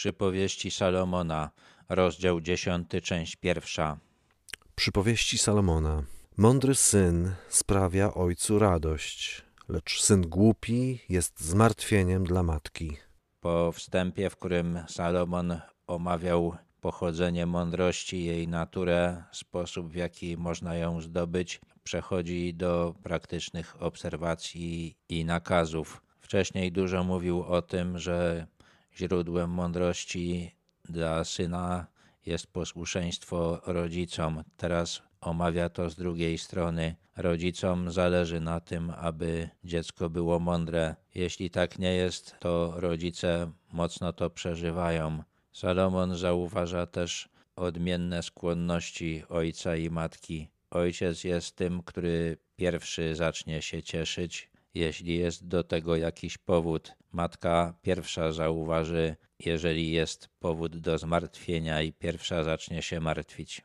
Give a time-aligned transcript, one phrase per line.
[0.00, 1.50] Przypowieści Salomona,
[1.88, 3.98] rozdział 10, część pierwsza.
[4.74, 6.02] Przypowieści Salomona.
[6.36, 12.96] Mądry syn sprawia ojcu radość, lecz syn głupi jest zmartwieniem dla matki.
[13.40, 21.00] Po wstępie, w którym Salomon omawiał pochodzenie mądrości, jej naturę, sposób w jaki można ją
[21.00, 26.02] zdobyć, przechodzi do praktycznych obserwacji i nakazów.
[26.20, 28.46] Wcześniej dużo mówił o tym, że
[29.00, 30.54] źródłem mądrości
[30.88, 31.86] dla syna
[32.26, 34.44] jest posłuszeństwo rodzicom.
[34.56, 36.96] Teraz omawia to z drugiej strony.
[37.16, 40.96] Rodzicom zależy na tym, aby dziecko było mądre.
[41.14, 45.22] Jeśli tak nie jest, to rodzice mocno to przeżywają.
[45.52, 50.48] Salomon zauważa też odmienne skłonności ojca i matki.
[50.70, 56.92] Ojciec jest tym, który pierwszy zacznie się cieszyć, jeśli jest do tego jakiś powód.
[57.12, 63.62] Matka pierwsza zauważy, jeżeli jest powód do zmartwienia, i pierwsza zacznie się martwić.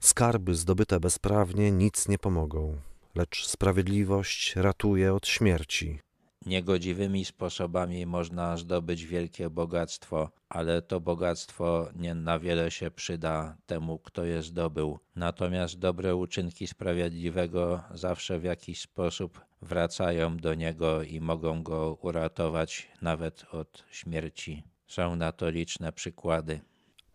[0.00, 2.76] Skarby zdobyte bezprawnie nic nie pomogą,
[3.14, 5.98] lecz sprawiedliwość ratuje od śmierci.
[6.46, 13.98] Niegodziwymi sposobami można zdobyć wielkie bogactwo, ale to bogactwo nie na wiele się przyda temu,
[13.98, 14.98] kto je zdobył.
[15.16, 22.88] Natomiast dobre uczynki sprawiedliwego zawsze w jakiś sposób wracają do niego i mogą go uratować
[23.02, 24.62] nawet od śmierci.
[24.86, 26.60] Są na to liczne przykłady.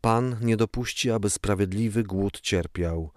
[0.00, 3.10] Pan nie dopuści, aby sprawiedliwy głód cierpiał,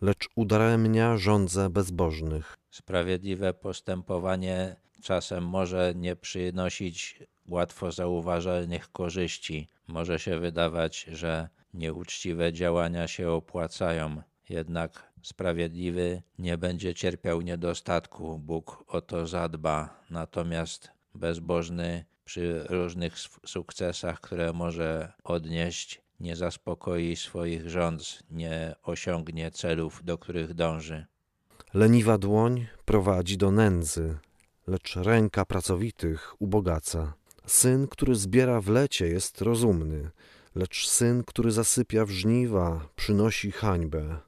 [0.00, 2.54] lecz udaremnia żądze bezbożnych.
[2.70, 4.76] Sprawiedliwe postępowanie
[5.06, 7.18] czasem może nie przynosić
[7.48, 9.68] łatwo zauważalnych korzyści.
[9.86, 18.84] Może się wydawać, że nieuczciwe działania się opłacają, jednak sprawiedliwy nie będzie cierpiał niedostatku, Bóg
[18.88, 28.22] o to zadba, natomiast bezbożny przy różnych sukcesach, które może odnieść, nie zaspokoi swoich rządz,
[28.30, 31.06] nie osiągnie celów, do których dąży.
[31.74, 34.18] Leniwa dłoń prowadzi do nędzy,
[34.66, 37.14] lecz ręka pracowitych ubogaca.
[37.46, 40.10] Syn, który zbiera w lecie, jest rozumny,
[40.54, 44.18] lecz syn, który zasypia w żniwa, przynosi hańbę.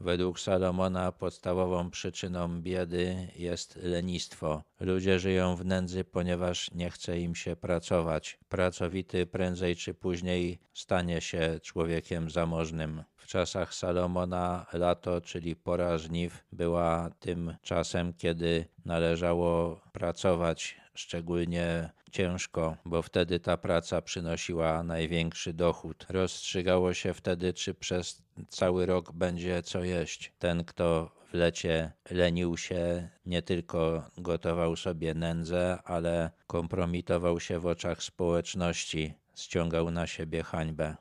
[0.00, 4.62] Według Salomona podstawową przyczyną biedy jest lenistwo.
[4.80, 8.38] Ludzie żyją w nędzy, ponieważ nie chce im się pracować.
[8.48, 13.02] Pracowity prędzej czy później stanie się człowiekiem zamożnym.
[13.16, 22.76] W czasach Salomona lato, czyli pora żniw, była tym czasem, kiedy należało pracować szczególnie ciężko,
[22.84, 26.06] bo wtedy ta praca przynosiła największy dochód.
[26.08, 30.32] Rozstrzygało się wtedy, czy przez cały rok będzie co jeść.
[30.38, 37.66] Ten, kto w lecie lenił się, nie tylko gotował sobie nędzę, ale kompromitował się w
[37.66, 40.96] oczach społeczności, ściągał na siebie hańbę.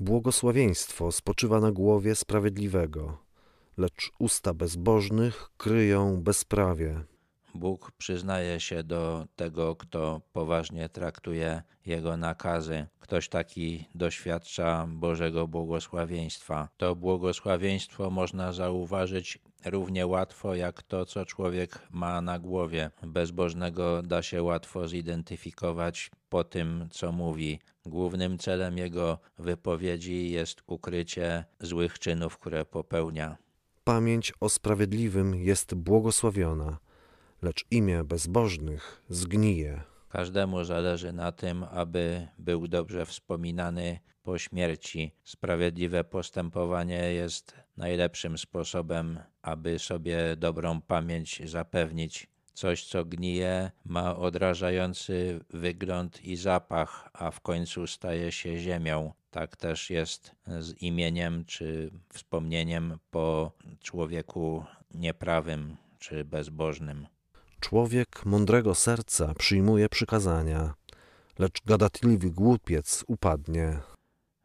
[0.00, 3.18] Błogosławieństwo spoczywa na głowie sprawiedliwego,
[3.76, 7.04] lecz usta bezbożnych kryją bezprawie.
[7.54, 12.86] Bóg przyznaje się do tego, kto poważnie traktuje Jego nakazy.
[13.00, 16.68] Ktoś taki doświadcza Bożego błogosławieństwa.
[16.76, 22.90] To błogosławieństwo można zauważyć równie łatwo jak to, co człowiek ma na głowie.
[23.02, 27.60] Bezbożnego da się łatwo zidentyfikować po tym, co mówi.
[27.86, 33.36] Głównym celem jego wypowiedzi jest ukrycie złych czynów, które popełnia.
[33.84, 36.78] Pamięć o sprawiedliwym jest błogosławiona
[37.42, 39.82] lecz imię bezbożnych zgnije.
[40.08, 45.12] Każdemu zależy na tym, aby był dobrze wspominany po śmierci.
[45.24, 52.26] Sprawiedliwe postępowanie jest najlepszym sposobem, aby sobie dobrą pamięć zapewnić.
[52.52, 59.12] Coś, co gnije, ma odrażający wygląd i zapach, a w końcu staje się ziemią.
[59.30, 64.64] Tak też jest z imieniem czy wspomnieniem po człowieku
[64.94, 67.06] nieprawym czy bezbożnym.
[67.60, 70.74] Człowiek mądrego serca przyjmuje przykazania,
[71.38, 73.78] lecz gadatliwy głupiec upadnie.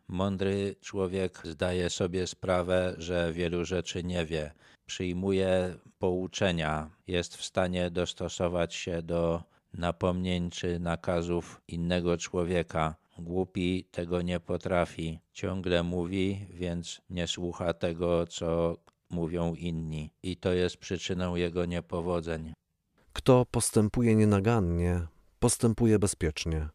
[0.07, 4.51] Mądry człowiek zdaje sobie sprawę, że wielu rzeczy nie wie,
[4.85, 12.95] przyjmuje pouczenia, jest w stanie dostosować się do napomnień czy nakazów innego człowieka.
[13.19, 18.77] Głupi tego nie potrafi, ciągle mówi, więc nie słucha tego, co
[19.09, 22.53] mówią inni, i to jest przyczyną jego niepowodzeń.
[23.25, 25.07] Kto postępuje nienagannie,
[25.39, 26.69] postępuje bezpiecznie.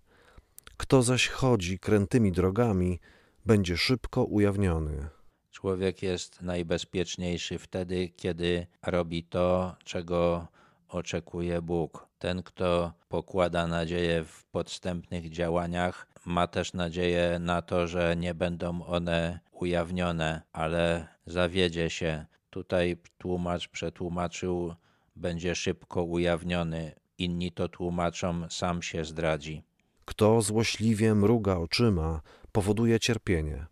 [0.76, 3.00] Kto zaś chodzi krętymi drogami,
[3.47, 5.08] będzie szybko ujawniony.
[5.50, 10.47] Człowiek jest najbezpieczniejszy wtedy, kiedy robi to, czego
[10.88, 12.06] oczekuje Bóg.
[12.19, 18.85] Ten, kto pokłada nadzieję w podstępnych działaniach, ma też nadzieję na to, że nie będą
[18.85, 22.26] one ujawnione, ale zawiedzie się.
[22.50, 24.75] Tutaj tłumacz przetłumaczył,
[25.16, 26.92] będzie szybko ujawniony.
[27.18, 29.62] Inni to tłumaczą, sam się zdradzi.
[30.04, 32.20] Kto złośliwie mruga oczyma,
[32.52, 33.66] powoduje cierpienie,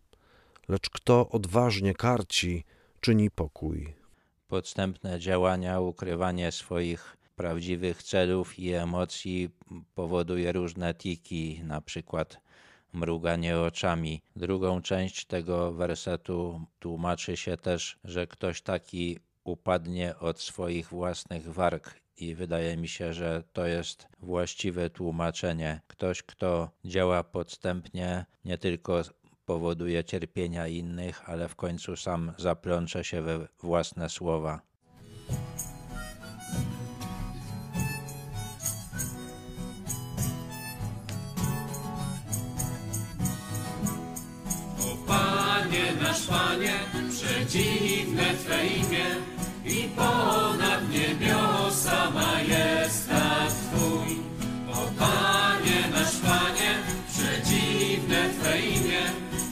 [0.67, 2.63] lecz kto odważnie karci,
[3.01, 3.93] czyni pokój.
[4.47, 9.49] Podstępne działania, ukrywanie swoich prawdziwych celów i emocji
[9.95, 12.41] powoduje różne tiki, na przykład
[12.93, 14.21] mruganie oczami.
[14.35, 21.95] Drugą część tego wersetu tłumaczy się też, że ktoś taki upadnie od swoich własnych warg
[22.17, 25.81] i wydaje mi się, że to jest właściwe tłumaczenie.
[25.87, 29.01] Ktoś, kto działa podstępnie, nie tylko
[29.45, 34.61] powoduje cierpienia innych, ale w końcu sam zaplącze się we własne słowa.
[44.79, 49.05] O Panie nasz Panie, przedziwne Twe imię
[49.65, 54.17] i ponad niebiosa majestat Twój.
[54.73, 56.71] O Panie nasz Panie,
[57.11, 59.03] przedziwne Twe imię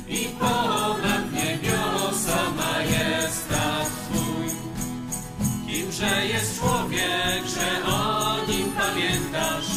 [0.08, 4.48] i ponad niebiosa majestat Twój.
[5.68, 9.68] Kimże jest człowiek, że o nim pamiętasz?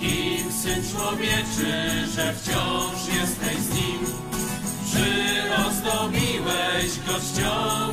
[0.00, 4.00] Kim syn człowieczy, że wciąż jesteś z nim?
[4.84, 6.29] Przyrozdobiłeś go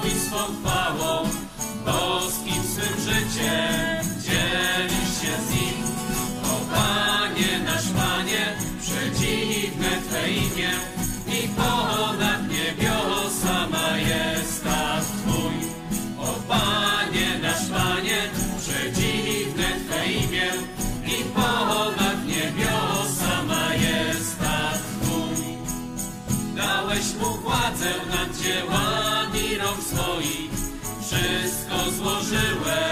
[0.08, 1.24] i swą chwałą,
[1.86, 3.77] boskim swym życiem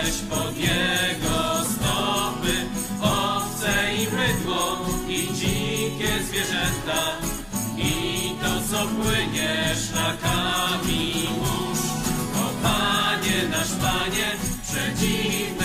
[0.06, 2.54] złożyłeś pod jego stopy,
[3.02, 7.02] owce i mydło i dzikie zwierzęta
[7.78, 11.80] i to, co płynie szlakami mórz.
[12.36, 14.32] O Panie, nasz Panie,
[14.64, 15.65] przedziwne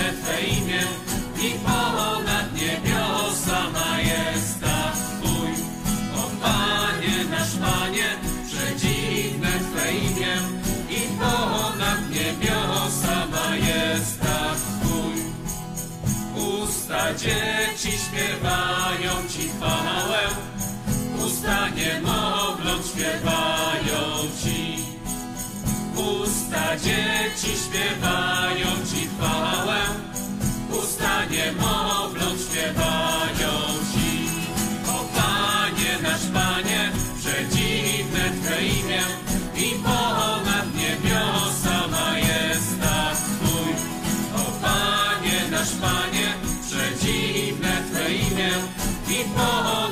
[16.91, 20.21] Usta dzieci śpiewają Ci chwałę,
[21.27, 24.01] usta niemowląt śpiewają
[24.43, 24.77] Ci.
[25.97, 29.00] Usta dzieci śpiewają Ci
[48.41, 49.90] Panie, przedziwne